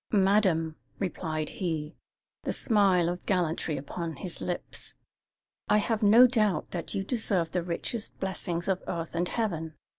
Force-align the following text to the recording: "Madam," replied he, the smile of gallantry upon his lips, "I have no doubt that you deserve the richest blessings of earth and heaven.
"Madam," 0.11 0.77
replied 0.97 1.49
he, 1.49 1.93
the 2.41 2.51
smile 2.51 3.07
of 3.07 3.23
gallantry 3.27 3.77
upon 3.77 4.15
his 4.15 4.41
lips, 4.41 4.95
"I 5.69 5.77
have 5.77 6.01
no 6.01 6.25
doubt 6.25 6.71
that 6.71 6.95
you 6.95 7.03
deserve 7.03 7.51
the 7.51 7.61
richest 7.61 8.19
blessings 8.19 8.67
of 8.67 8.81
earth 8.87 9.13
and 9.13 9.29
heaven. 9.29 9.75